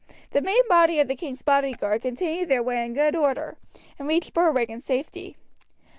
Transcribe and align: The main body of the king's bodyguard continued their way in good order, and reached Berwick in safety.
The 0.31 0.41
main 0.41 0.63
body 0.67 0.99
of 0.99 1.07
the 1.07 1.15
king's 1.15 1.43
bodyguard 1.43 2.01
continued 2.01 2.49
their 2.49 2.63
way 2.63 2.83
in 2.83 2.95
good 2.95 3.15
order, 3.15 3.59
and 3.99 4.07
reached 4.07 4.33
Berwick 4.33 4.71
in 4.71 4.79
safety. 4.81 5.37